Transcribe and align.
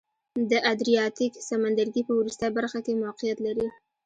د 0.49 0.51
ادریاتیک 0.71 1.33
سمندرګي 1.49 2.01
په 2.05 2.13
وروستۍ 2.19 2.49
برخه 2.57 2.79
کې 2.85 2.99
موقعیت 3.03 3.37
لري. 3.45 3.67